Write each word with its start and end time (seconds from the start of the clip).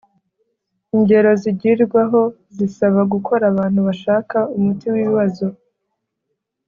Ingero 0.95 1.29
zigirwaho 1.41 2.21
zisaba 2.55 2.99
gukora 3.13 3.43
abantu 3.51 3.79
bashaka 3.87 4.37
umuti 4.55 4.85
w 4.91 4.95
ibibazo 5.01 5.45